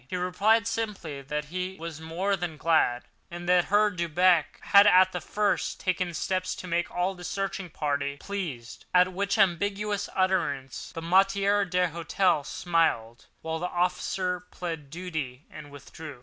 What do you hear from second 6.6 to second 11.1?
make all the searching party pleased; at which ambiguous utterance the